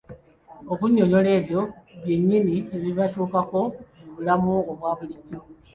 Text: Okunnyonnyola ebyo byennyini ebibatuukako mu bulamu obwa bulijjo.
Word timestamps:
Okunnyonnyola 0.73 1.29
ebyo 1.39 1.61
byennyini 2.01 2.55
ebibatuukako 2.75 3.59
mu 4.05 4.09
bulamu 4.15 4.53
obwa 4.71 4.91
bulijjo. 4.97 5.39